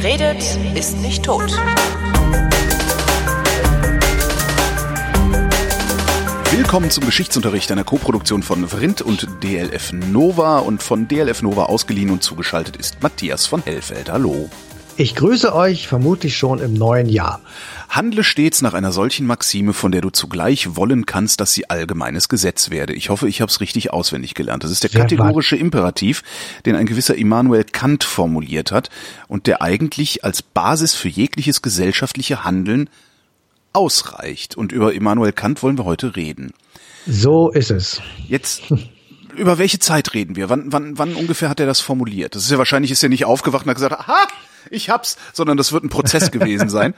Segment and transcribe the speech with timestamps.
[0.00, 0.44] Wer redet,
[0.76, 1.50] ist nicht tot.
[6.52, 12.10] Willkommen zum Geschichtsunterricht einer Koproduktion von Vrindt und DLF Nova und von DLF Nova ausgeliehen
[12.10, 14.08] und zugeschaltet ist Matthias von Hellfeld.
[14.08, 14.48] Hallo.
[15.00, 17.40] Ich grüße euch vermutlich schon im neuen Jahr.
[17.88, 22.28] Handle stets nach einer solchen Maxime, von der du zugleich wollen kannst, dass sie allgemeines
[22.28, 22.94] Gesetz werde.
[22.94, 24.64] Ich hoffe, ich habe es richtig auswendig gelernt.
[24.64, 26.24] Das ist der kategorische Imperativ,
[26.66, 28.90] den ein gewisser Immanuel Kant formuliert hat
[29.28, 32.90] und der eigentlich als Basis für jegliches gesellschaftliche Handeln
[33.72, 34.56] ausreicht.
[34.56, 36.52] Und über Immanuel Kant wollen wir heute reden.
[37.06, 38.02] So ist es.
[38.26, 38.62] Jetzt
[39.36, 40.50] über welche Zeit reden wir?
[40.50, 42.34] Wann, wann, wann ungefähr hat er das formuliert?
[42.34, 44.26] Das ist ja wahrscheinlich, ist er nicht aufgewacht und hat gesagt, aha,
[44.70, 46.94] ich hab's, sondern das wird ein Prozess gewesen sein.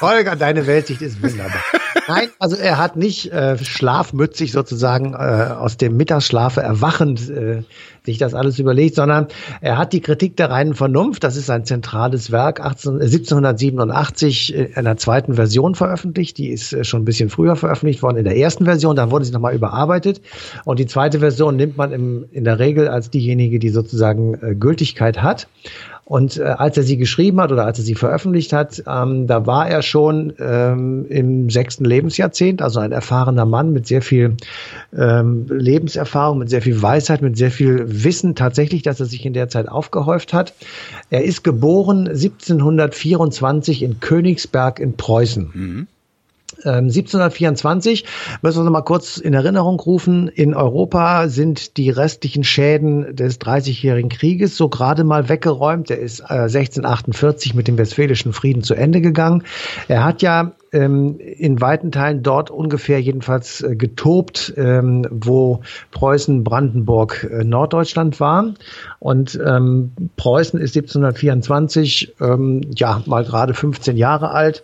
[0.00, 1.60] Holger, deine Weltsicht ist wunderbar.
[2.08, 7.62] Nein, also er hat nicht äh, schlafmützig sozusagen äh, aus dem Mittagsschlafe erwachend äh,
[8.04, 9.28] sich das alles überlegt, sondern
[9.60, 14.54] er hat die Kritik der reinen Vernunft, das ist ein zentrales Werk, 18, äh, 1787
[14.54, 18.24] in einer zweiten Version veröffentlicht, die ist äh, schon ein bisschen früher veröffentlicht worden in
[18.24, 20.20] der ersten Version, dann wurde sie nochmal überarbeitet
[20.64, 24.54] und die zweite Version nimmt man im, in der Regel als diejenige, die sozusagen äh,
[24.54, 25.46] Gültigkeit hat.
[26.12, 29.46] Und äh, als er sie geschrieben hat oder als er sie veröffentlicht hat, ähm, da
[29.46, 34.36] war er schon ähm, im sechsten Lebensjahrzehnt, also ein erfahrener Mann mit sehr viel
[34.94, 39.32] ähm, Lebenserfahrung, mit sehr viel Weisheit, mit sehr viel Wissen tatsächlich, dass er sich in
[39.32, 40.52] der Zeit aufgehäuft hat.
[41.08, 45.50] Er ist geboren 1724 in Königsberg in Preußen.
[45.54, 45.86] Mhm.
[46.70, 48.04] 1724,
[48.42, 53.38] müssen wir noch mal kurz in Erinnerung rufen, in Europa sind die restlichen Schäden des
[53.38, 55.90] Dreißigjährigen Krieges so gerade mal weggeräumt.
[55.90, 59.44] Der ist äh, 1648 mit dem Westfälischen Frieden zu Ende gegangen.
[59.88, 65.60] Er hat ja ähm, in weiten Teilen dort ungefähr jedenfalls äh, getobt, ähm, wo
[65.90, 68.54] Preußen, Brandenburg, äh, Norddeutschland war.
[68.98, 74.62] Und ähm, Preußen ist 1724 ähm, ja mal gerade 15 Jahre alt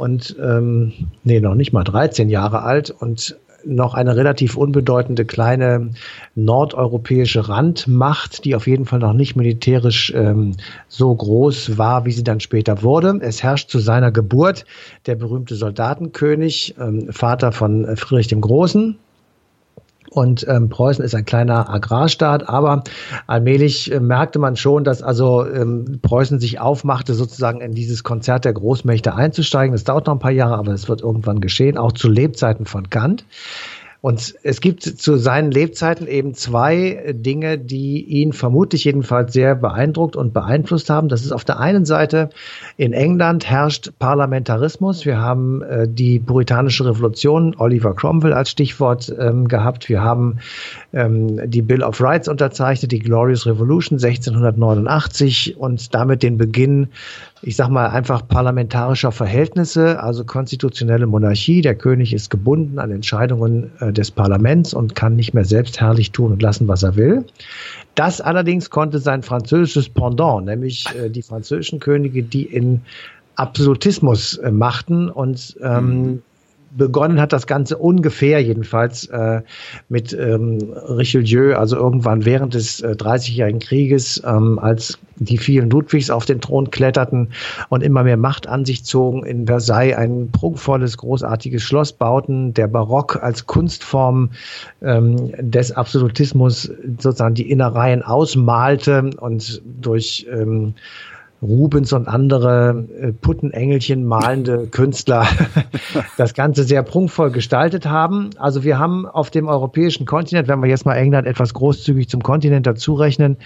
[0.00, 0.92] und ähm,
[1.24, 5.90] nee, noch nicht mal 13 Jahre alt und noch eine relativ unbedeutende kleine
[6.34, 10.56] nordeuropäische Randmacht, die auf jeden Fall noch nicht militärisch ähm,
[10.88, 13.18] so groß war, wie sie dann später wurde.
[13.20, 14.64] Es herrscht zu seiner Geburt
[15.04, 18.96] der berühmte Soldatenkönig, ähm, Vater von Friedrich dem Großen,
[20.10, 22.82] und ähm, Preußen ist ein kleiner Agrarstaat, aber
[23.26, 28.44] allmählich äh, merkte man schon, dass also ähm, Preußen sich aufmachte, sozusagen in dieses Konzert
[28.44, 29.72] der Großmächte einzusteigen.
[29.72, 32.90] Das dauert noch ein paar Jahre, aber es wird irgendwann geschehen, auch zu Lebzeiten von
[32.90, 33.24] Kant.
[34.02, 40.16] Und es gibt zu seinen Lebzeiten eben zwei Dinge, die ihn vermutlich jedenfalls sehr beeindruckt
[40.16, 41.08] und beeinflusst haben.
[41.08, 42.30] Das ist auf der einen Seite,
[42.78, 45.04] in England herrscht Parlamentarismus.
[45.04, 49.90] Wir haben äh, die puritanische Revolution, Oliver Cromwell als Stichwort ähm, gehabt.
[49.90, 50.38] Wir haben
[50.94, 56.88] ähm, die Bill of Rights unterzeichnet, die Glorious Revolution 1689 und damit den Beginn
[57.42, 61.62] ich sag mal, einfach parlamentarischer Verhältnisse, also konstitutionelle Monarchie.
[61.62, 66.12] Der König ist gebunden an Entscheidungen äh, des Parlaments und kann nicht mehr selbst herrlich
[66.12, 67.24] tun und lassen, was er will.
[67.94, 72.82] Das allerdings konnte sein französisches Pendant, nämlich äh, die französischen Könige, die in
[73.36, 76.22] Absolutismus äh, machten und ähm,
[76.70, 79.42] begonnen hat das Ganze ungefähr jedenfalls äh,
[79.88, 86.10] mit ähm, Richelieu, also irgendwann während des äh, Dreißigjährigen Krieges, ähm, als die vielen Ludwigs
[86.10, 87.32] auf den Thron kletterten
[87.68, 92.68] und immer mehr Macht an sich zogen, in Versailles ein prunkvolles, großartiges Schloss bauten, der
[92.68, 94.30] Barock als Kunstform
[94.80, 100.74] ähm, des Absolutismus sozusagen die Innereien ausmalte und durch ähm,
[101.42, 105.26] Rubens und andere äh, Puttenengelchen malende Künstler
[106.16, 108.30] das Ganze sehr prunkvoll gestaltet haben.
[108.38, 112.22] Also wir haben auf dem europäischen Kontinent, wenn wir jetzt mal England etwas großzügig zum
[112.22, 113.38] Kontinent dazu rechnen,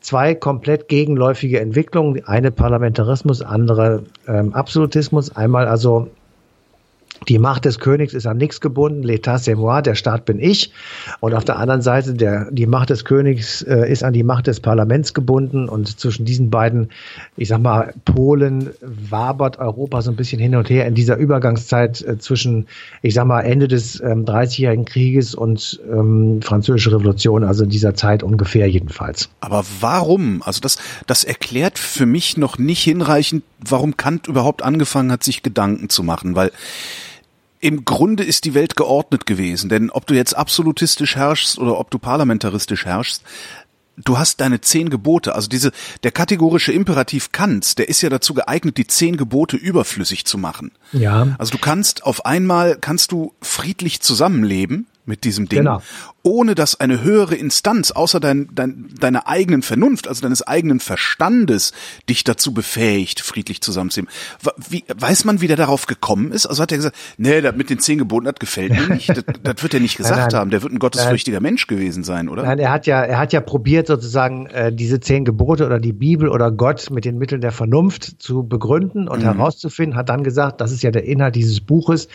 [0.00, 2.24] zwei komplett gegenläufige Entwicklungen.
[2.26, 5.34] Eine Parlamentarismus, andere ähm, Absolutismus.
[5.34, 6.08] Einmal also
[7.26, 10.72] die Macht des Königs ist an nichts gebunden, l'état c'est moi, der Staat bin ich.
[11.20, 14.46] Und auf der anderen Seite, der, die Macht des Königs äh, ist an die Macht
[14.46, 15.68] des Parlaments gebunden.
[15.68, 16.90] Und zwischen diesen beiden,
[17.36, 22.00] ich sag mal, Polen wabert Europa so ein bisschen hin und her in dieser Übergangszeit
[22.02, 22.66] äh, zwischen,
[23.02, 27.94] ich sag mal, Ende des ähm, 30-jährigen Krieges und ähm, Französische Revolution, also in dieser
[27.94, 29.28] Zeit ungefähr jedenfalls.
[29.40, 30.42] Aber warum?
[30.42, 35.42] Also das, das erklärt für mich noch nicht hinreichend, warum Kant überhaupt angefangen hat, sich
[35.42, 36.52] Gedanken zu machen, weil
[37.60, 41.90] im Grunde ist die Welt geordnet gewesen, denn ob du jetzt absolutistisch herrschst oder ob
[41.90, 43.22] du parlamentaristisch herrschst,
[43.96, 45.72] du hast deine zehn Gebote, also diese,
[46.02, 50.72] der kategorische Imperativ Kants, der ist ja dazu geeignet, die zehn Gebote überflüssig zu machen.
[50.92, 51.34] Ja.
[51.38, 55.82] Also du kannst auf einmal, kannst du friedlich zusammenleben mit diesem Ding, Genau.
[56.28, 61.72] Ohne dass eine höhere Instanz außer dein, dein, deiner eigenen Vernunft, also deines eigenen Verstandes,
[62.08, 64.12] dich dazu befähigt, friedlich zusammenzuleben.
[64.68, 66.46] Wie, weiß man, wie der darauf gekommen ist?
[66.46, 69.08] Also hat er gesagt, nee, das mit den zehn Geboten, das gefällt mir nicht.
[69.08, 70.50] Das, das wird er nicht gesagt nein, nein, haben.
[70.50, 72.42] Der wird ein gottesfürchtiger Mensch gewesen sein, oder?
[72.42, 75.92] Nein, er hat ja, er hat ja probiert sozusagen äh, diese zehn Gebote oder die
[75.92, 79.24] Bibel oder Gott mit den Mitteln der Vernunft zu begründen und mhm.
[79.24, 79.96] herauszufinden.
[79.96, 82.08] Hat dann gesagt, das ist ja der Inhalt dieses Buches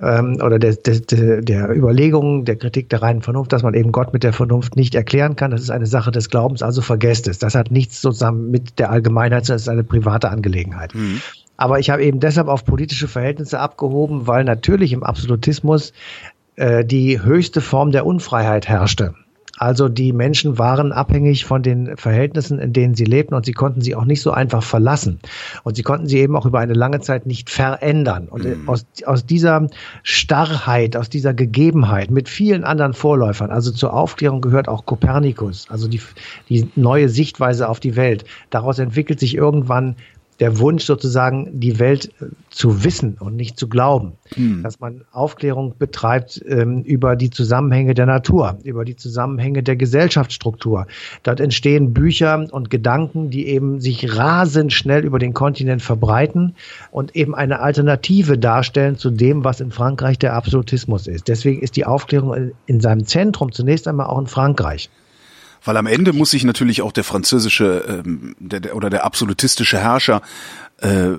[0.00, 4.12] ähm, oder der, der, der Überlegungen, der Kritik der reinen Vernunft, dass man eben Gott
[4.12, 5.50] mit der Vernunft nicht erklären kann.
[5.50, 7.38] Das ist eine Sache des Glaubens, also vergesst es.
[7.38, 10.94] Das hat nichts sozusagen mit der Allgemeinheit, das ist eine private Angelegenheit.
[10.94, 11.20] Mhm.
[11.56, 15.92] Aber ich habe eben deshalb auf politische Verhältnisse abgehoben, weil natürlich im Absolutismus
[16.56, 19.14] äh, die höchste Form der Unfreiheit herrschte.
[19.58, 23.82] Also die Menschen waren abhängig von den Verhältnissen, in denen sie lebten und sie konnten
[23.82, 25.20] sie auch nicht so einfach verlassen.
[25.62, 28.28] Und sie konnten sie eben auch über eine lange Zeit nicht verändern.
[28.28, 28.68] Und mhm.
[28.68, 29.68] aus, aus dieser
[30.02, 35.86] Starrheit, aus dieser Gegebenheit mit vielen anderen Vorläufern, also zur Aufklärung gehört auch Kopernikus, also
[35.86, 36.00] die,
[36.48, 38.24] die neue Sichtweise auf die Welt.
[38.48, 39.96] Daraus entwickelt sich irgendwann
[40.42, 44.14] der Wunsch sozusagen, die Welt äh, zu wissen und nicht zu glauben.
[44.34, 44.64] Hm.
[44.64, 50.88] Dass man Aufklärung betreibt ähm, über die Zusammenhänge der Natur, über die Zusammenhänge der Gesellschaftsstruktur.
[51.22, 56.56] Dort entstehen Bücher und Gedanken, die eben sich rasend schnell über den Kontinent verbreiten
[56.90, 61.28] und eben eine Alternative darstellen zu dem, was in Frankreich der Absolutismus ist.
[61.28, 64.90] Deswegen ist die Aufklärung in seinem Zentrum zunächst einmal auch in Frankreich.
[65.64, 69.78] Weil am Ende muss sich natürlich auch der französische ähm, der, der, oder der absolutistische
[69.78, 70.22] Herrscher
[70.78, 71.12] äh,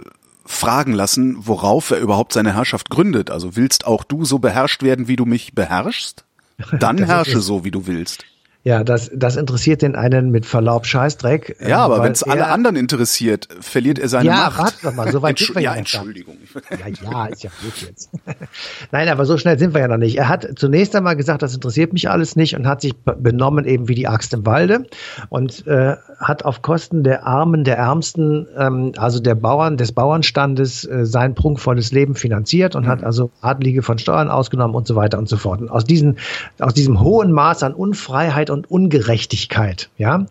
[0.45, 3.31] fragen lassen, worauf er überhaupt seine Herrschaft gründet.
[3.31, 6.25] Also willst auch du so beherrscht werden, wie du mich beherrschst?
[6.80, 8.25] Dann herrsche so, wie du willst.
[8.65, 11.57] Ja, das, das interessiert den einen mit Verlaub Scheißdreck.
[11.68, 14.57] Ja, aber wenn es alle anderen interessiert, verliert er seine ja, Macht.
[14.57, 16.38] Ja, warte doch mal, so weit Entsch sind wir ja, ja Entschuldigung.
[16.69, 18.10] Ja, ja, ist ja gut jetzt.
[18.94, 20.18] Nein, aber so schnell sind wir ja noch nicht.
[20.18, 23.89] Er hat zunächst einmal gesagt, das interessiert mich alles nicht und hat sich benommen eben
[23.89, 24.86] wie die Axt im Walde
[25.27, 30.86] und äh, hat auf Kosten der Armen, der Ärmsten, ähm, also der Bauern, des Bauernstandes
[30.86, 32.88] äh, sein prunkvolles Leben finanziert und mhm.
[32.88, 35.59] hat also Adlige von Steuern ausgenommen und so weiter und so fort.
[35.59, 36.18] Und aus, diesen,
[36.59, 40.25] aus diesem hohen Maß an Unfreiheit und Ungerechtigkeit, ja,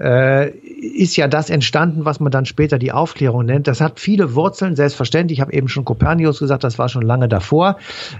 [0.00, 3.68] äh, ist ja das entstanden, was man dann später die Aufklärung nennt.
[3.68, 5.38] Das hat viele Wurzeln, selbstverständlich.
[5.38, 7.76] Ich habe eben schon Kopernikus gesagt, das war schon lange davor.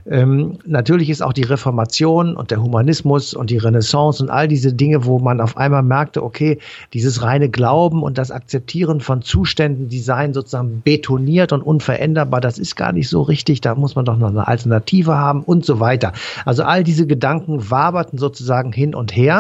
[0.08, 4.72] Ähm, natürlich ist auch die Reformation und der Humanismus und die Renaissance und all diese
[4.72, 6.58] Dinge, wo man auf einmal merkte, okay,
[6.92, 12.58] dieses reine Glauben und das Akzeptieren von Zuständen, die seien sozusagen betoniert und unveränderbar, das
[12.58, 13.60] ist gar nicht so richtig.
[13.60, 16.12] Da muss man doch noch eine Alternative haben und so weiter.
[16.44, 19.37] Also all diese Gedanken waberten sozusagen hin und her.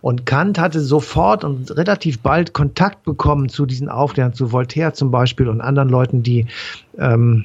[0.00, 5.10] Und Kant hatte sofort und relativ bald Kontakt bekommen zu diesen Aufklärern, zu Voltaire zum
[5.10, 6.46] Beispiel und anderen Leuten, die
[6.98, 7.44] ähm,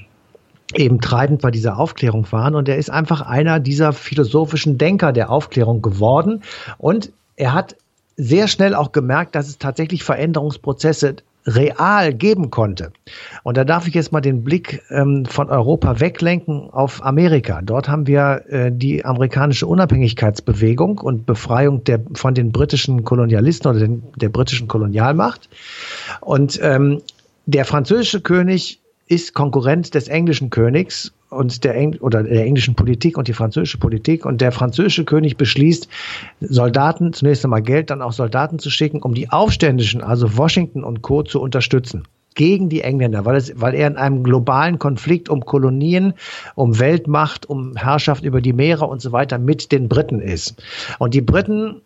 [0.74, 2.56] eben treibend bei dieser Aufklärung waren.
[2.56, 6.44] Und er ist einfach einer dieser philosophischen Denker der Aufklärung geworden.
[6.78, 7.76] Und er hat
[8.18, 11.18] sehr schnell auch gemerkt, dass es tatsächlich Veränderungsprozesse
[11.48, 12.92] real geben konnte.
[13.44, 17.62] Und da darf ich jetzt mal den Blick ähm, von Europa weglenken auf Amerika.
[17.64, 23.80] Dort haben wir äh, die amerikanische Unabhängigkeitsbewegung und Befreiung der, von den britischen Kolonialisten oder
[23.80, 25.50] den, der britischen Kolonialmacht.
[26.22, 27.02] Und ähm,
[27.46, 33.18] der französische König ist Konkurrent des englischen Königs und der Eng oder der englischen Politik
[33.18, 35.88] und die französische Politik und der französische König beschließt,
[36.40, 41.02] Soldaten, zunächst einmal Geld, dann auch Soldaten zu schicken, um die Aufständischen, also Washington und
[41.02, 41.24] Co.
[41.24, 42.04] zu unterstützen
[42.38, 46.14] gegen die Engländer, weil, es, weil er in einem globalen Konflikt um Kolonien,
[46.54, 50.62] um Weltmacht, um Herrschaft über die Meere und so weiter mit den Briten ist.
[51.00, 51.82] Und die Briten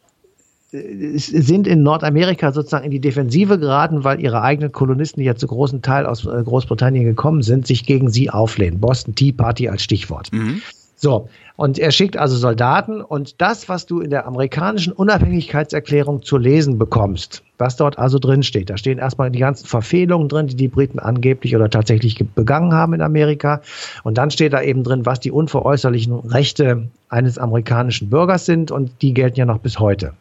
[0.72, 5.48] sind in Nordamerika sozusagen in die Defensive geraten, weil ihre eigenen Kolonisten, die ja zu
[5.48, 8.80] großen Teil aus äh, Großbritannien gekommen sind, sich gegen sie auflehnen.
[8.80, 10.32] Boston Tea Party als Stichwort.
[10.32, 10.62] Mhm.
[10.96, 16.38] So, und er schickt also Soldaten und das, was du in der amerikanischen Unabhängigkeitserklärung zu
[16.38, 20.56] lesen bekommst, was dort also drin steht, da stehen erstmal die ganzen Verfehlungen drin, die
[20.56, 23.62] die Briten angeblich oder tatsächlich begangen haben in Amerika.
[24.04, 28.92] Und dann steht da eben drin, was die unveräußerlichen Rechte eines amerikanischen Bürgers sind und
[29.01, 30.13] die gelten ja noch bis heute.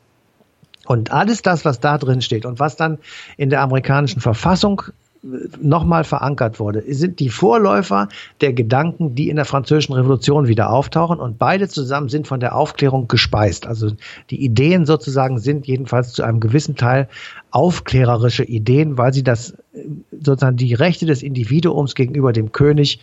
[0.87, 2.99] Und alles das, was da drin steht und was dann
[3.37, 4.83] in der amerikanischen Verfassung
[5.23, 5.27] äh,
[5.61, 8.09] nochmal verankert wurde, sind die Vorläufer
[8.41, 12.57] der Gedanken, die in der französischen Revolution wieder auftauchen und beide zusammen sind von der
[12.57, 13.67] Aufklärung gespeist.
[13.67, 13.93] Also
[14.31, 17.09] die Ideen sozusagen sind jedenfalls zu einem gewissen Teil
[17.51, 23.01] aufklärerische Ideen, weil sie das äh, sozusagen die Rechte des Individuums gegenüber dem König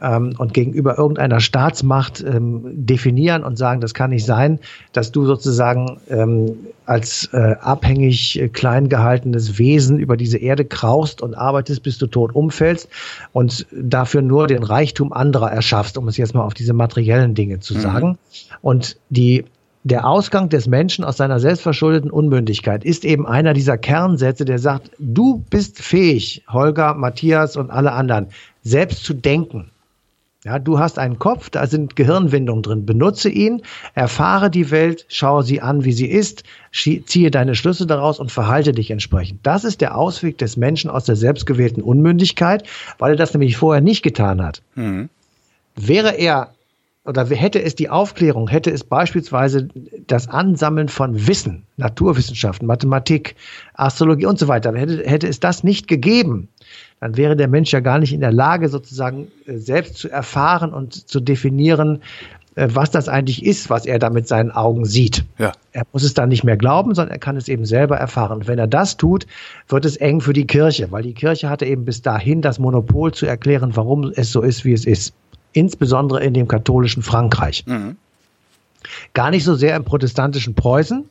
[0.00, 4.58] ähm, und gegenüber irgendeiner Staatsmacht ähm, definieren und sagen, das kann nicht sein,
[4.92, 11.22] dass du sozusagen ähm, als äh, abhängig äh, klein gehaltenes Wesen über diese Erde kraust
[11.22, 12.88] und arbeitest, bis du tot umfällst
[13.32, 17.60] und dafür nur den Reichtum anderer erschaffst, um es jetzt mal auf diese materiellen Dinge
[17.60, 17.80] zu mhm.
[17.80, 18.18] sagen.
[18.62, 19.44] Und die
[19.86, 24.90] der Ausgang des Menschen aus seiner selbstverschuldeten Unmündigkeit ist eben einer dieser Kernsätze, der sagt,
[24.98, 28.28] du bist fähig, Holger, Matthias und alle anderen,
[28.62, 29.70] selbst zu denken.
[30.44, 32.84] Ja, du hast einen Kopf, da sind Gehirnwindungen drin.
[32.84, 33.62] Benutze ihn,
[33.94, 38.72] erfahre die Welt, schaue sie an, wie sie ist, ziehe deine Schlüsse daraus und verhalte
[38.72, 39.40] dich entsprechend.
[39.42, 42.64] Das ist der Ausweg des Menschen aus der selbstgewählten Unmündigkeit,
[42.98, 44.60] weil er das nämlich vorher nicht getan hat.
[44.74, 45.08] Mhm.
[45.76, 46.52] Wäre er
[47.04, 49.68] oder hätte es die Aufklärung, hätte es beispielsweise
[50.06, 53.36] das Ansammeln von Wissen, Naturwissenschaften, Mathematik,
[53.74, 56.48] Astrologie und so weiter, hätte, hätte es das nicht gegeben,
[57.00, 60.72] dann wäre der Mensch ja gar nicht in der Lage, sozusagen äh, selbst zu erfahren
[60.72, 62.00] und zu definieren,
[62.54, 65.26] äh, was das eigentlich ist, was er da mit seinen Augen sieht.
[65.38, 65.52] Ja.
[65.72, 68.38] Er muss es dann nicht mehr glauben, sondern er kann es eben selber erfahren.
[68.38, 69.26] Und wenn er das tut,
[69.68, 73.12] wird es eng für die Kirche, weil die Kirche hatte eben bis dahin das Monopol
[73.12, 75.14] zu erklären, warum es so ist, wie es ist
[75.54, 77.64] insbesondere in dem katholischen Frankreich.
[77.66, 77.96] Mhm.
[79.14, 81.08] Gar nicht so sehr im protestantischen Preußen,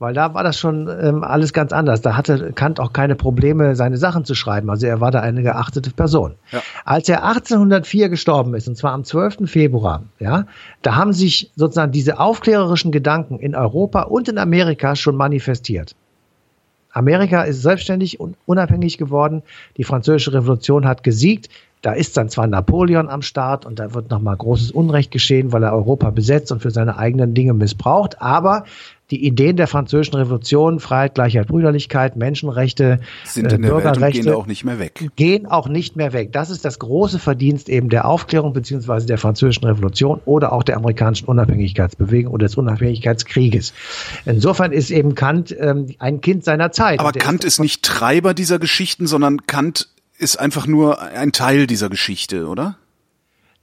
[0.00, 2.00] weil da war das schon ähm, alles ganz anders.
[2.00, 4.68] Da hatte Kant auch keine Probleme, seine Sachen zu schreiben.
[4.70, 6.34] Also er war da eine geachtete Person.
[6.50, 6.60] Ja.
[6.84, 9.48] Als er 1804 gestorben ist, und zwar am 12.
[9.48, 10.46] Februar, ja,
[10.82, 15.94] da haben sich sozusagen diese aufklärerischen Gedanken in Europa und in Amerika schon manifestiert.
[16.92, 19.42] Amerika ist selbstständig und unabhängig geworden.
[19.76, 21.48] Die französische Revolution hat gesiegt.
[21.82, 25.64] Da ist dann zwar Napoleon am Start und da wird nochmal großes Unrecht geschehen, weil
[25.64, 28.64] er Europa besetzt und für seine eigenen Dinge missbraucht, aber
[29.12, 34.46] die Ideen der französischen Revolution, Freiheit, Gleichheit, Brüderlichkeit, Menschenrechte, sind in äh, Bürgerrechte, gehen auch
[34.46, 35.10] nicht mehr weg.
[35.16, 36.32] Gehen auch nicht mehr weg.
[36.32, 40.78] Das ist das große Verdienst eben der Aufklärung beziehungsweise der französischen Revolution oder auch der
[40.78, 43.74] amerikanischen Unabhängigkeitsbewegung oder des Unabhängigkeitskrieges.
[44.24, 46.98] Insofern ist eben Kant ähm, ein Kind seiner Zeit.
[46.98, 49.88] Aber Kant ist, ist nicht Treiber dieser Geschichten, sondern Kant
[50.22, 52.76] ist einfach nur ein Teil dieser Geschichte, oder?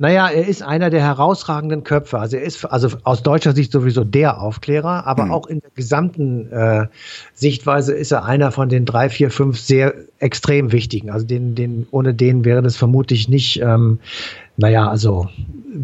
[0.02, 2.20] Naja, er ist einer der herausragenden Köpfe.
[2.20, 5.32] Also er ist also aus deutscher Sicht sowieso der Aufklärer, aber hm.
[5.32, 6.88] auch in der gesamten äh,
[7.34, 11.10] Sichtweise ist er einer von den drei, vier, fünf sehr extrem wichtigen.
[11.10, 14.00] Also den, den, ohne den wäre das vermutlich nicht, ähm,
[14.56, 15.28] naja, also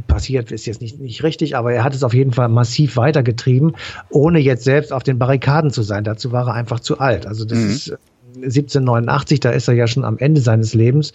[0.08, 3.76] passiert ist jetzt nicht, nicht richtig, aber er hat es auf jeden Fall massiv weitergetrieben,
[4.10, 6.06] ohne jetzt selbst auf den Barrikaden zu sein.
[6.06, 7.28] Dazu war er einfach zu alt.
[7.28, 7.70] Also das mhm.
[7.70, 7.98] ist
[8.36, 11.14] 1789, da ist er ja schon am Ende seines Lebens,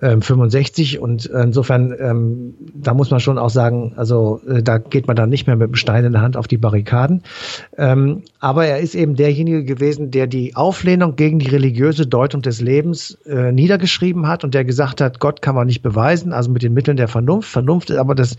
[0.00, 5.06] ähm, 65 und insofern, ähm, da muss man schon auch sagen, also äh, da geht
[5.06, 7.22] man dann nicht mehr mit dem Stein in der Hand auf die Barrikaden.
[7.76, 12.60] Ähm, aber er ist eben derjenige gewesen, der die Auflehnung gegen die religiöse Deutung des
[12.60, 16.62] Lebens äh, niedergeschrieben hat und der gesagt hat, Gott kann man nicht beweisen, also mit
[16.62, 17.48] den Mitteln der Vernunft.
[17.48, 18.36] Vernunft ist aber das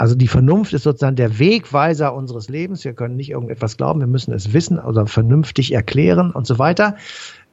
[0.00, 2.86] also die Vernunft ist sozusagen der Wegweiser unseres Lebens.
[2.86, 6.96] Wir können nicht irgendetwas glauben, wir müssen es wissen oder vernünftig erklären und so weiter.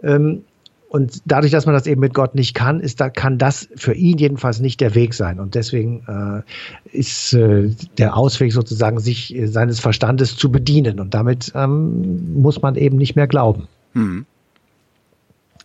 [0.04, 0.44] Ähm,
[0.90, 3.94] und dadurch, dass man das eben mit Gott nicht kann, ist da kann das für
[3.94, 5.40] ihn jedenfalls nicht der Weg sein.
[5.40, 11.02] Und deswegen äh, ist äh, der Ausweg sozusagen, sich äh, seines Verstandes zu bedienen.
[11.02, 13.68] Und damit ähm, muss man eben nicht mehr glauben.
[13.94, 14.26] Mhm.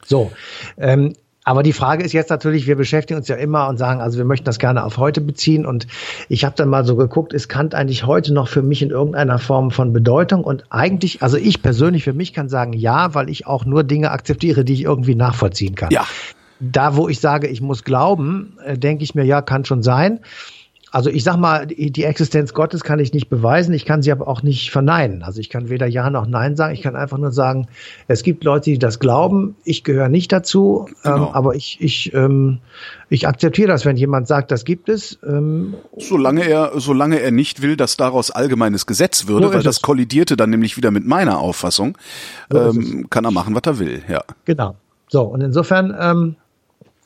[0.05, 0.33] So,
[0.77, 1.13] ähm,
[1.45, 4.25] aber die Frage ist jetzt natürlich, wir beschäftigen uns ja immer und sagen, also wir
[4.25, 5.67] möchten das gerne auf heute beziehen.
[5.67, 5.89] Und
[6.29, 9.39] ich habe dann mal so geguckt, ist Kant eigentlich heute noch für mich in irgendeiner
[9.39, 10.45] Form von Bedeutung?
[10.45, 14.13] Und eigentlich, also ich persönlich für mich kann sagen ja, weil ich auch nur Dinge
[14.13, 15.91] akzeptiere, die ich irgendwie nachvollziehen kann.
[15.91, 16.07] Ja.
[16.61, 20.21] Da, wo ich sage, ich muss glauben, äh, denke ich mir, ja, kann schon sein.
[20.93, 24.29] Also ich sag mal, die Existenz Gottes kann ich nicht beweisen, ich kann sie aber
[24.29, 25.23] auch nicht verneinen.
[25.23, 27.67] Also ich kann weder Ja noch Nein sagen, ich kann einfach nur sagen,
[28.09, 31.29] es gibt Leute, die das glauben, ich gehöre nicht dazu, ähm, genau.
[31.29, 32.59] ähm, aber ich, ich, ähm,
[33.09, 35.19] ich akzeptiere das, wenn jemand sagt, das gibt es.
[35.27, 39.81] Ähm, solange er, solange er nicht will, dass daraus allgemeines Gesetz würde, so weil das
[39.81, 41.97] kollidierte dann nämlich wieder mit meiner Auffassung,
[42.51, 44.23] so ähm, kann er machen, was er will, ja.
[44.45, 44.77] Genau.
[45.09, 46.37] So, und insofern, ähm,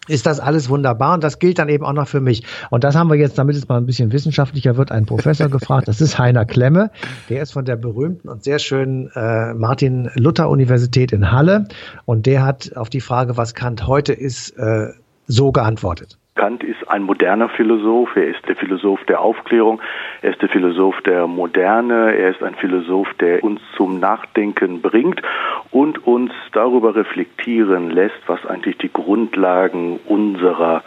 [0.08, 2.44] ist das alles wunderbar und das gilt dann eben auch noch für mich.
[2.70, 5.88] Und das haben wir jetzt, damit es mal ein bisschen wissenschaftlicher wird, einen Professor gefragt.
[5.88, 6.90] Das ist Heiner Klemme.
[7.28, 11.68] Der ist von der berühmten und sehr schönen äh, Martin Luther Universität in Halle
[12.04, 14.88] und der hat auf die Frage, was Kant heute ist, äh,
[15.26, 16.18] so geantwortet.
[16.36, 19.80] Kant ist ein moderner Philosoph, er ist der Philosoph der Aufklärung,
[20.22, 25.22] er ist der Philosoph der Moderne, er ist ein Philosoph, der uns zum Nachdenken bringt
[25.70, 30.82] und uns darüber reflektieren lässt, was eigentlich die Grundlagen unserer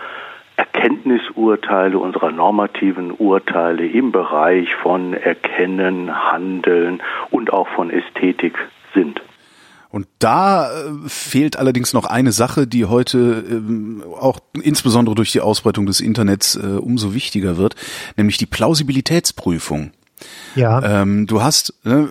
[0.55, 7.01] Erkenntnisurteile, unserer normativen Urteile im Bereich von Erkennen, Handeln
[7.31, 8.57] und auch von Ästhetik
[8.93, 9.21] sind.
[9.91, 15.41] Und da äh, fehlt allerdings noch eine Sache, die heute ähm, auch insbesondere durch die
[15.41, 17.75] Ausbreitung des Internets äh, umso wichtiger wird,
[18.15, 19.91] nämlich die Plausibilitätsprüfung.
[20.55, 21.01] Ja.
[21.01, 22.08] Ähm, du hast, ne,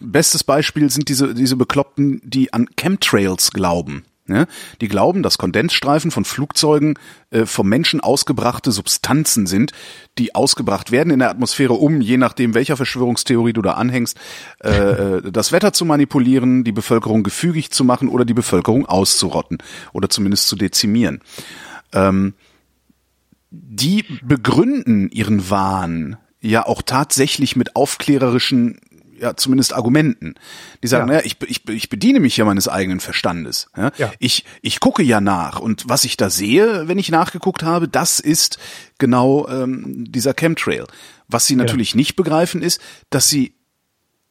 [0.00, 4.04] bestes Beispiel sind diese, diese Bekloppten, die an Chemtrails glauben.
[4.30, 4.46] Ja,
[4.80, 6.98] die glauben, dass Kondensstreifen von Flugzeugen
[7.30, 9.72] äh, vom Menschen ausgebrachte Substanzen sind,
[10.18, 14.18] die ausgebracht werden in der Atmosphäre, um, je nachdem, welcher Verschwörungstheorie du da anhängst,
[14.62, 19.58] äh, äh, das Wetter zu manipulieren, die Bevölkerung gefügig zu machen oder die Bevölkerung auszurotten
[19.92, 21.20] oder zumindest zu dezimieren.
[21.92, 22.34] Ähm,
[23.50, 28.80] die begründen ihren Wahn ja auch tatsächlich mit aufklärerischen
[29.20, 30.34] ja zumindest Argumenten.
[30.82, 31.14] Die sagen, ja.
[31.14, 33.68] naja, ich, ich, ich bediene mich ja meines eigenen Verstandes.
[33.76, 33.92] Ja?
[33.98, 34.12] ja?
[34.18, 38.20] Ich, ich gucke ja nach und was ich da sehe, wenn ich nachgeguckt habe, das
[38.20, 38.58] ist
[38.98, 40.86] genau ähm, dieser Chemtrail.
[41.28, 41.98] Was sie natürlich ja.
[41.98, 43.54] nicht begreifen ist, dass sie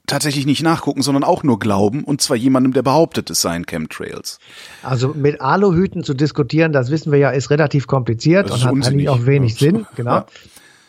[0.09, 4.39] tatsächlich nicht nachgucken, sondern auch nur glauben, und zwar jemandem, der behauptet, es seien Chemtrails.
[4.83, 9.09] Also mit Aluhüten zu diskutieren, das wissen wir ja, ist relativ kompliziert und hat eigentlich
[9.09, 10.15] auch wenig Sinn, genau.
[10.15, 10.25] Ja.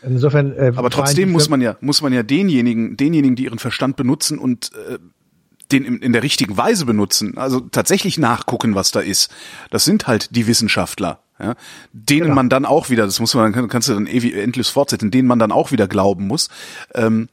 [0.02, 0.52] Insofern.
[0.52, 4.38] Äh, Aber trotzdem muss man ja muss man ja denjenigen denjenigen, die ihren Verstand benutzen
[4.38, 4.98] und äh,
[5.72, 9.30] den in, in der richtigen Weise benutzen, also tatsächlich nachgucken, was da ist.
[9.70, 11.54] Das sind halt die Wissenschaftler, ja,
[11.92, 12.34] denen genau.
[12.34, 15.38] man dann auch wieder, das muss man, kannst du dann ewig endlos fortsetzen, denen man
[15.38, 16.48] dann auch wieder glauben muss.
[16.94, 17.28] Ähm,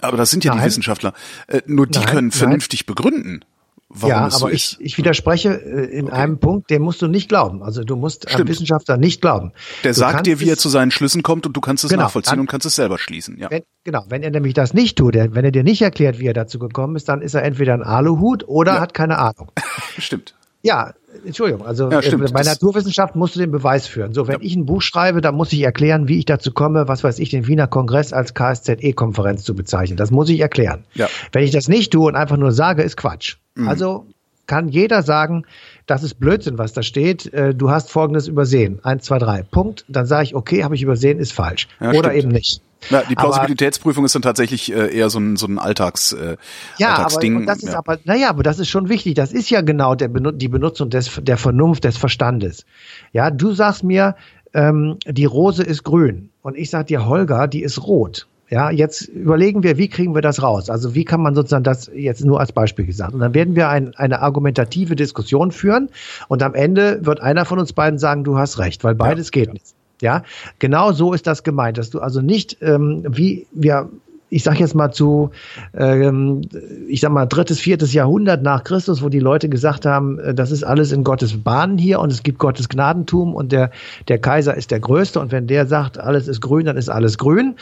[0.00, 0.60] aber das sind ja nein.
[0.60, 1.14] die Wissenschaftler.
[1.46, 2.94] Äh, nur die nein, können vernünftig nein.
[2.94, 3.44] begründen
[3.88, 4.76] warum ja, es so aber ist.
[4.80, 6.14] Ich, ich widerspreche äh, in okay.
[6.14, 7.62] einem Punkt, den musst du nicht glauben.
[7.62, 8.34] Also du musst Stimmt.
[8.34, 9.52] einem Wissenschaftler nicht glauben.
[9.84, 12.04] Der du sagt dir, wie er zu seinen Schlüssen kommt und du kannst es genau,
[12.04, 13.38] nachvollziehen dann, und kannst es selber schließen.
[13.38, 13.50] Ja.
[13.50, 16.34] Wenn, genau, wenn er nämlich das nicht tut, wenn er dir nicht erklärt, wie er
[16.34, 18.80] dazu gekommen ist, dann ist er entweder ein Aluhut oder ja.
[18.80, 19.52] hat keine Ahnung.
[19.98, 20.34] Stimmt.
[20.66, 20.94] Ja,
[21.24, 24.12] Entschuldigung, also ja, stimmt, bei Naturwissenschaft musst du den Beweis führen.
[24.12, 24.42] So, wenn ja.
[24.42, 27.30] ich ein Buch schreibe, dann muss ich erklären, wie ich dazu komme, was weiß ich,
[27.30, 29.96] den Wiener Kongress als KSZE-Konferenz zu bezeichnen.
[29.96, 30.84] Das muss ich erklären.
[30.94, 31.08] Ja.
[31.30, 33.36] Wenn ich das nicht tue und einfach nur sage, ist Quatsch.
[33.54, 33.68] Mhm.
[33.68, 34.06] Also
[34.46, 35.44] kann jeder sagen,
[35.86, 37.32] das ist Blödsinn, was da steht.
[37.32, 38.80] Äh, du hast Folgendes übersehen.
[38.82, 39.42] Eins, zwei, drei.
[39.42, 39.84] Punkt.
[39.88, 41.68] Dann sage ich, okay, habe ich übersehen, ist falsch.
[41.80, 42.16] Ja, Oder stimmt.
[42.16, 42.60] eben nicht.
[42.90, 46.36] Ja, die Plausibilitätsprüfung aber, ist dann tatsächlich äh, eher so ein, so ein Alltags, äh,
[46.78, 47.36] ja, Alltagsding.
[47.36, 47.78] Aber, das ist ja.
[47.78, 49.14] aber, naja, aber das ist schon wichtig.
[49.14, 52.64] Das ist ja genau der, die Benutzung des, der Vernunft, des Verstandes.
[53.12, 54.16] Ja, du sagst mir,
[54.54, 56.30] ähm, die Rose ist grün.
[56.42, 58.26] Und ich sag dir, Holger, die ist rot.
[58.48, 60.70] Ja, jetzt überlegen wir, wie kriegen wir das raus?
[60.70, 63.12] Also wie kann man sozusagen das jetzt nur als Beispiel gesagt?
[63.12, 65.90] Und dann werden wir ein, eine argumentative Diskussion führen
[66.28, 69.42] und am Ende wird einer von uns beiden sagen, du hast recht, weil beides ja.
[69.42, 69.74] geht nicht.
[70.02, 70.22] Ja,
[70.58, 73.88] genau so ist das gemeint, dass du also nicht, ähm, wie wir
[74.28, 75.30] ich sag jetzt mal zu,
[75.74, 76.42] ähm,
[76.88, 80.50] ich sag mal, drittes, viertes Jahrhundert nach Christus, wo die Leute gesagt haben, äh, das
[80.50, 83.70] ist alles in Gottes Bahnen hier und es gibt Gottes Gnadentum und der,
[84.08, 87.18] der Kaiser ist der Größte und wenn der sagt, alles ist grün, dann ist alles
[87.18, 87.54] grün.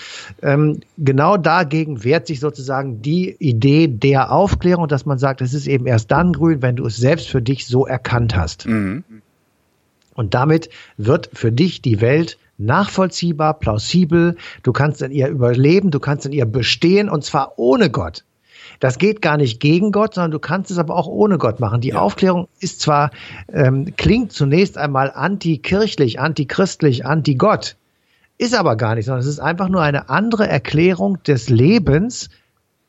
[0.43, 5.67] Ähm, genau dagegen wehrt sich sozusagen die Idee der Aufklärung, dass man sagt, es ist
[5.67, 8.67] eben erst dann grün, wenn du es selbst für dich so erkannt hast.
[8.67, 9.05] Mhm.
[10.15, 16.01] Und damit wird für dich die Welt nachvollziehbar, plausibel, du kannst in ihr überleben, du
[16.01, 18.25] kannst in ihr bestehen und zwar ohne Gott.
[18.81, 21.81] Das geht gar nicht gegen Gott, sondern du kannst es aber auch ohne Gott machen.
[21.81, 21.99] Die ja.
[21.99, 23.11] Aufklärung ist zwar,
[23.53, 27.77] ähm, klingt zunächst einmal antikirchlich, antichristlich, anti-Gott,
[28.39, 32.31] ist aber gar nicht, sondern es ist einfach nur eine andere Erklärung des Lebens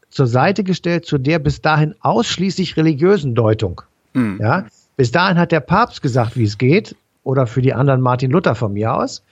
[0.09, 3.81] zur Seite gestellt zu der bis dahin ausschließlich religiösen Deutung.
[4.13, 4.39] Mhm.
[4.41, 4.65] Ja,
[4.97, 8.55] bis dahin hat der Papst gesagt, wie es geht oder für die anderen Martin Luther
[8.55, 9.23] von mir aus.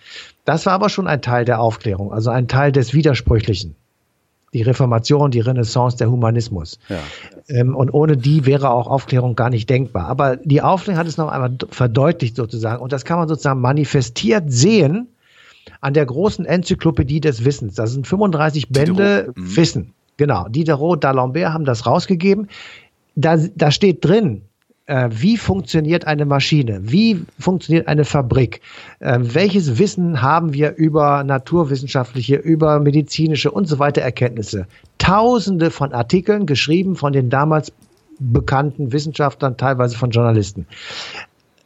[0.44, 3.76] Das war aber schon ein Teil der Aufklärung, also ein Teil des Widersprüchlichen.
[4.54, 6.80] Die Reformation, die Renaissance, der Humanismus.
[6.90, 7.00] Ja.
[7.48, 10.08] Ähm, und ohne die wäre auch Aufklärung gar nicht denkbar.
[10.08, 12.82] Aber die Aufklärung hat es noch einmal verdeutlicht sozusagen.
[12.82, 15.08] Und das kann man sozusagen manifestiert sehen
[15.82, 17.74] an der großen Enzyklopädie des Wissens.
[17.76, 19.56] Das sind 35 Bände mhm.
[19.56, 19.94] Wissen.
[20.18, 20.48] Genau.
[20.48, 22.48] Diderot, d'Alembert haben das rausgegeben.
[23.16, 24.44] Da, da steht drin,
[25.12, 26.80] wie funktioniert eine Maschine?
[26.84, 28.62] Wie funktioniert eine Fabrik?
[29.00, 34.68] Äh, welches Wissen haben wir über naturwissenschaftliche, über medizinische und so weiter Erkenntnisse?
[34.98, 37.72] Tausende von Artikeln geschrieben von den damals
[38.20, 40.68] bekannten Wissenschaftlern, teilweise von Journalisten.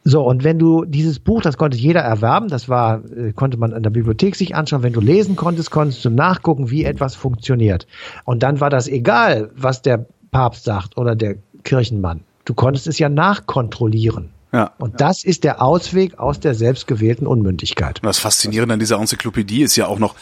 [0.04, 3.72] So, und wenn du dieses Buch, das konnte jeder erwerben, das war, äh, konnte man
[3.72, 7.86] in der Bibliothek sich anschauen, wenn du lesen konntest, konntest du nachgucken, wie etwas funktioniert.
[8.24, 12.20] Und dann war das egal, was der Papst sagt oder der Kirchenmann.
[12.48, 14.30] Du konntest es ja nachkontrollieren.
[14.54, 14.72] Ja.
[14.78, 18.00] Und das ist der Ausweg aus der selbstgewählten Unmündigkeit.
[18.02, 20.14] Das Faszinierende an dieser Enzyklopädie ist ja auch noch,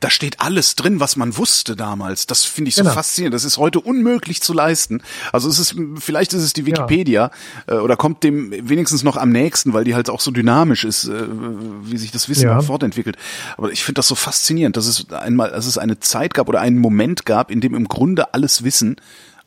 [0.00, 2.26] da steht alles drin, was man wusste damals.
[2.26, 2.94] Das finde ich so genau.
[2.94, 3.34] faszinierend.
[3.34, 5.00] Das ist heute unmöglich zu leisten.
[5.32, 7.30] Also es ist, vielleicht ist es die Wikipedia
[7.68, 7.76] ja.
[7.76, 11.04] äh, oder kommt dem wenigstens noch am nächsten, weil die halt auch so dynamisch ist,
[11.04, 11.26] äh,
[11.82, 12.60] wie sich das Wissen ja.
[12.62, 13.16] fortentwickelt.
[13.56, 16.60] Aber ich finde das so faszinierend, dass es einmal, dass es eine Zeit gab oder
[16.60, 18.96] einen Moment gab, in dem im Grunde alles Wissen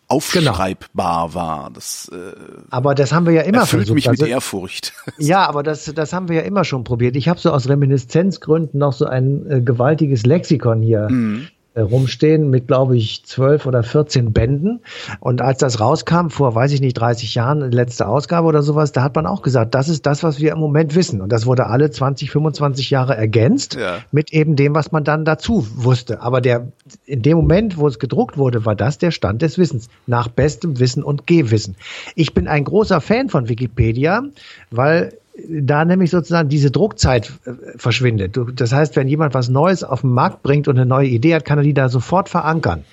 [0.07, 1.33] aufschreibbar genau.
[1.33, 1.71] war.
[1.73, 2.35] Das, äh,
[2.69, 3.95] aber das haben wir ja immer erfüllt versucht.
[3.95, 4.93] mich mit also, Ehrfurcht.
[5.17, 7.15] Ja, aber das, das haben wir ja immer schon probiert.
[7.15, 11.07] Ich habe so aus Reminiszenzgründen noch so ein äh, gewaltiges Lexikon hier.
[11.09, 11.47] Mhm.
[11.75, 14.81] Äh, rumstehen mit, glaube ich, zwölf oder 14 Bänden.
[15.19, 19.03] Und als das rauskam, vor, weiß ich nicht, 30 Jahren, letzte Ausgabe oder sowas, da
[19.03, 21.21] hat man auch gesagt, das ist das, was wir im Moment wissen.
[21.21, 23.99] Und das wurde alle 20, 25 Jahre ergänzt Ja.
[24.11, 26.21] mit eben dem, was man dann dazu wusste.
[26.21, 26.67] Aber der,
[27.05, 29.89] in dem Moment, wo es gedruckt wurde, war das der Stand des Wissens.
[30.05, 31.75] Nach bestem Wissen und Gehwissen.
[32.15, 34.23] Ich bin ein großer Fan von Wikipedia,
[34.69, 38.37] weil da nämlich sozusagen diese Druckzeit äh, verschwindet.
[38.55, 41.45] Das heißt, wenn jemand was Neues auf den Markt bringt und eine neue Idee hat,
[41.45, 42.83] kann er die da sofort verankern.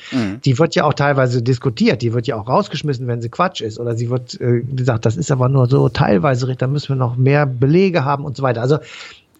[0.45, 3.79] Die wird ja auch teilweise diskutiert, die wird ja auch rausgeschmissen, wenn sie Quatsch ist.
[3.79, 6.97] Oder sie wird äh, gesagt, das ist aber nur so teilweise, richtig, da müssen wir
[6.97, 8.63] noch mehr Belege haben und so weiter.
[8.63, 8.79] Also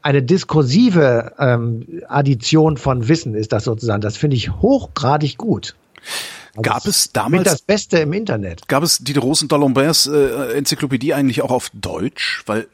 [0.03, 4.03] eine diskursive ähm, Addition von Wissen ist das sozusagen.
[4.03, 5.75] Das finde ich hochgradig gut.
[6.61, 8.67] Gab es damals das Beste im Internet.
[8.69, 12.43] Gab es die Rosenthal-Lamberts äh, Enzyklopädie eigentlich auch auf Deutsch?
[12.47, 12.67] Weil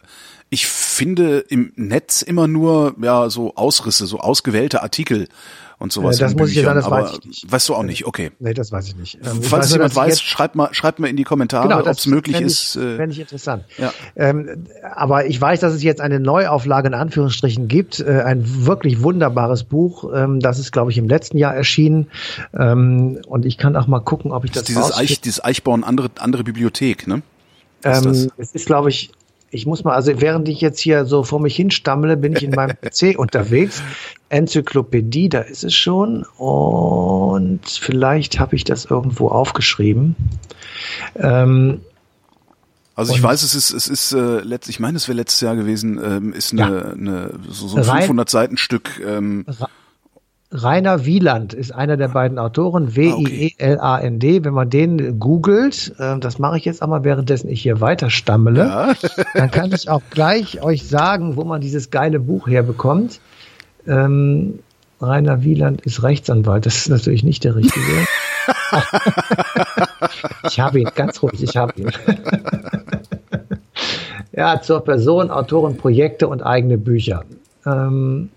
[0.49, 5.29] ich finde im Netz immer nur ja so Ausrisse, so ausgewählte Artikel
[5.79, 6.17] und sowas.
[6.17, 7.53] Äh, das muss ich Büchern, sagen, das aber weiß ich nicht.
[7.53, 8.31] Weißt du auch nicht, okay.
[8.39, 9.17] Nee, das weiß ich nicht.
[9.17, 11.81] Ähm, ich Falls weiß jemand ich weiß, schreibt mal, schreibt mal in die Kommentare, Genau,
[11.81, 12.77] ob es möglich fänd ist.
[12.77, 13.65] Ich, äh, fänd ich interessant.
[13.77, 13.93] ja.
[14.17, 18.01] Ähm, aber ich weiß, dass es jetzt eine Neuauflage in Anführungsstrichen gibt.
[18.01, 20.11] Äh, ein wirklich wunderbares Buch.
[20.15, 22.09] Ähm, das ist, glaube ich, im letzten Jahr erschienen.
[22.57, 24.97] Ähm, und ich kann auch mal gucken, ob ich das das dieses.
[24.97, 27.23] Eich, dieses Eichborn andere andere Bibliothek, ne?
[27.85, 29.13] Ähm, es ist, glaube ich,
[29.51, 32.51] ich muss mal, also während ich jetzt hier so vor mich hinstammle, bin ich in
[32.51, 33.83] meinem PC unterwegs.
[34.29, 36.25] Enzyklopädie, da ist es schon.
[36.37, 40.17] Und vielleicht habe ich das irgendwo aufgeschrieben.
[41.17, 41.81] Ähm,
[42.97, 45.55] Also ich weiß, es ist, es ist, äh, letzt, ich meine, es wäre letztes Jahr
[45.55, 46.83] gewesen, ähm, ist eine, Ja.
[46.93, 49.01] eine so, so ein Rein- 500 Seiten Stück.
[49.07, 49.45] Ähm,
[50.53, 54.45] Rainer Wieland ist einer der beiden Autoren, W-I-E-L-A-N-D.
[54.45, 58.67] Wenn man den googelt, äh, das mache ich jetzt einmal, währenddessen ich hier weiter stammele,
[58.67, 58.95] ja.
[59.35, 63.21] dann kann ich auch gleich euch sagen, wo man dieses geile Buch herbekommt.
[63.89, 64.61] Ähm,
[65.01, 67.83] Rainer Wieland ist Rechtsanwalt, das ist natürlich nicht der richtige.
[70.49, 71.91] ich habe ihn, ganz ruhig, ich habe ihn.
[74.33, 77.25] ja, zur Person, Autoren, Projekte und eigene Bücher.
[77.67, 78.31] Ähm,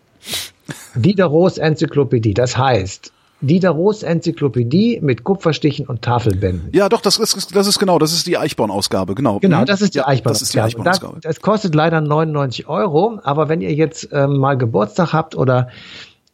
[0.95, 6.69] Diderots Enzyklopädie, das heißt, Diderots Enzyklopädie mit Kupferstichen und Tafelbänden.
[6.73, 9.39] ja, doch, das ist, das ist genau, das ist die Eichborn-Ausgabe, genau.
[9.39, 9.65] Genau, Mhm.
[9.65, 10.34] das ist die ja, Eichborn.
[10.38, 11.13] Das Eichborn-Ausgabe.
[11.21, 15.69] Das, das kostet leider 99 Euro, aber wenn ihr jetzt ähm, mal Geburtstag habt oder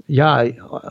[0.07, 0.43] ja,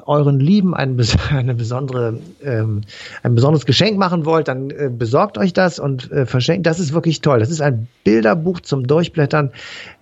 [0.07, 1.01] euren Lieben ein,
[1.31, 2.83] eine besondere, ähm,
[3.23, 6.67] ein besonderes Geschenk machen wollt, dann äh, besorgt euch das und äh, verschenkt.
[6.67, 7.39] Das ist wirklich toll.
[7.39, 9.53] Das ist ein Bilderbuch zum Durchblättern.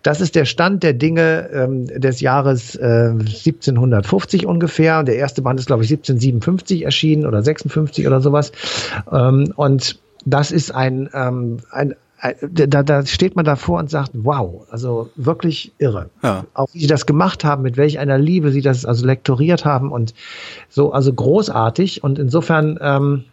[0.02, 5.02] Das ist der Stand der Dinge ähm, des Jahres äh, 1750 ungefähr.
[5.02, 8.52] Der erste Band ist, glaube ich, 1757 erschienen oder 56 oder sowas.
[9.12, 11.96] Ähm, und das ist ein, ähm, ein
[12.40, 16.10] da, da steht man davor und sagt, wow, also wirklich irre.
[16.22, 16.44] Ja.
[16.54, 19.90] Auch wie sie das gemacht haben, mit welch einer Liebe sie das also lektoriert haben
[19.90, 20.14] und
[20.68, 22.04] so, also großartig.
[22.04, 23.24] Und insofern, ähm,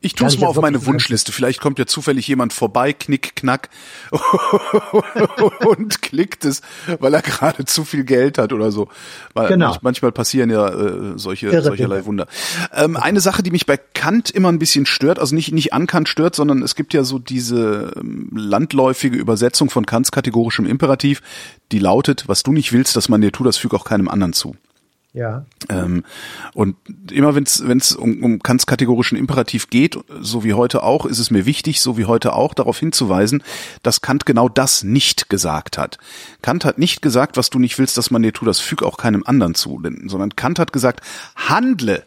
[0.00, 1.32] Ich tue es mal auf meine Wunschliste.
[1.32, 3.68] Vielleicht kommt ja zufällig jemand vorbei, knick, knack
[5.66, 6.62] und klickt es,
[7.00, 8.88] weil er gerade zu viel Geld hat oder so.
[9.34, 9.70] Weil Genau.
[9.72, 12.06] manch- manchmal passieren ja äh, solche Irre solcherlei Dinge.
[12.06, 12.26] Wunder.
[12.74, 15.86] Ähm, eine Sache, die mich bei Kant immer ein bisschen stört, also nicht nicht an
[15.86, 21.22] Kant stört, sondern es gibt ja so diese ähm, landläufige Übersetzung von Kants kategorischem Imperativ,
[21.72, 24.32] die lautet: Was du nicht willst, dass man dir tut, das füg auch keinem anderen
[24.32, 24.54] zu.
[25.18, 26.04] Ja, Ähm,
[26.54, 26.76] und
[27.10, 31.32] immer wenn es um, um Kants kategorischen Imperativ geht, so wie heute auch, ist es
[31.32, 33.42] mir wichtig, so wie heute auch, darauf hinzuweisen,
[33.82, 35.98] dass Kant genau das nicht gesagt hat.
[36.40, 38.96] Kant hat nicht gesagt, was du nicht willst, dass man dir tut, das füg auch
[38.96, 41.00] keinem anderen zu, sondern Kant hat gesagt,
[41.34, 42.04] handle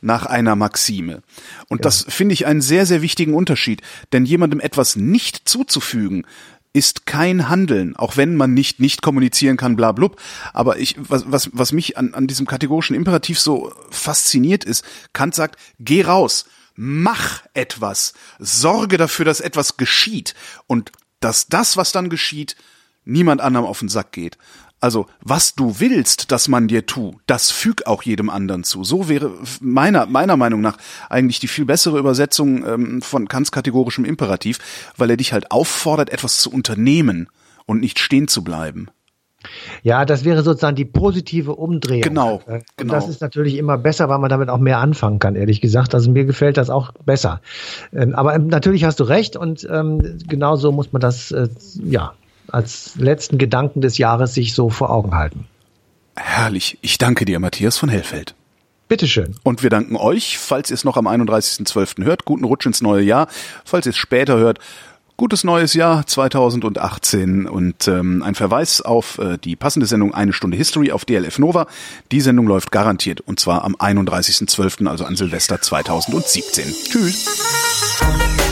[0.00, 1.22] nach einer Maxime.
[1.68, 6.26] Und das finde ich einen sehr, sehr wichtigen Unterschied, denn jemandem etwas nicht zuzufügen,
[6.74, 10.20] ist kein Handeln, auch wenn man nicht nicht kommunizieren kann, bla blub.
[10.52, 14.84] Aber ich, was, was, was mich an, an diesem kategorischen Imperativ so fasziniert ist,
[15.14, 20.34] Kant sagt, geh raus, mach etwas, sorge dafür, dass etwas geschieht
[20.66, 22.56] und dass das, was dann geschieht,
[23.04, 24.36] niemand anderem auf den Sack geht.
[24.84, 28.84] Also, was du willst, dass man dir tu, das füg auch jedem anderen zu.
[28.84, 30.76] So wäre meiner, meiner Meinung nach
[31.08, 34.58] eigentlich die viel bessere Übersetzung ähm, von Kants kategorischem Imperativ,
[34.98, 37.30] weil er dich halt auffordert, etwas zu unternehmen
[37.64, 38.88] und nicht stehen zu bleiben.
[39.82, 42.02] Ja, das wäre sozusagen die positive Umdrehung.
[42.02, 42.92] Genau, Äh, Und genau.
[42.92, 45.94] das ist natürlich immer besser, weil man damit auch mehr anfangen kann, ehrlich gesagt.
[45.94, 47.40] Also mir gefällt das auch besser.
[47.94, 51.48] Ähm, Aber ähm, natürlich hast du recht und ähm, genauso muss man das, äh,
[51.82, 52.12] ja,
[52.48, 55.46] als letzten Gedanken des Jahres sich so vor Augen halten.
[56.16, 56.78] Herrlich.
[56.80, 58.34] Ich danke dir, Matthias von Hellfeld.
[58.88, 59.34] Bitteschön.
[59.42, 62.04] Und wir danken euch, falls ihr es noch am 31.12.
[62.04, 62.24] hört.
[62.24, 63.28] Guten Rutsch ins neue Jahr.
[63.64, 64.58] Falls ihr es später hört,
[65.16, 70.56] gutes neues Jahr 2018 und ähm, ein Verweis auf äh, die passende Sendung Eine Stunde
[70.56, 71.66] History auf DLF Nova.
[72.12, 76.64] Die Sendung läuft garantiert und zwar am 31.12., also an Silvester 2017.
[76.90, 78.43] Tschüss.